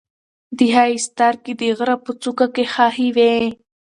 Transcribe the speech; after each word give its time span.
د 0.57 0.59
هغې 0.75 0.97
سترګې 1.07 1.53
د 1.61 1.63
غره 1.77 1.95
په 2.05 2.11
څوکه 2.21 2.47
کې 2.53 2.63
خښې 2.73 3.07
وې. 3.15 3.33